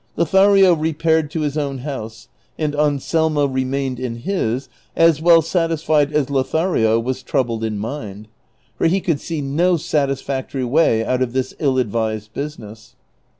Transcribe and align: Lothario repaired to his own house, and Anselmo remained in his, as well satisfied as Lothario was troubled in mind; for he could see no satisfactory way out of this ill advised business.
Lothario 0.17 0.73
repaired 0.73 1.29
to 1.29 1.41
his 1.41 1.59
own 1.59 1.77
house, 1.77 2.27
and 2.57 2.75
Anselmo 2.75 3.45
remained 3.45 3.99
in 3.99 4.15
his, 4.15 4.67
as 4.95 5.21
well 5.21 5.43
satisfied 5.43 6.11
as 6.11 6.31
Lothario 6.31 6.99
was 6.99 7.21
troubled 7.21 7.63
in 7.63 7.77
mind; 7.77 8.27
for 8.75 8.87
he 8.87 8.99
could 8.99 9.19
see 9.19 9.41
no 9.41 9.77
satisfactory 9.77 10.65
way 10.65 11.05
out 11.05 11.21
of 11.21 11.33
this 11.33 11.53
ill 11.59 11.77
advised 11.77 12.33
business. 12.33 12.95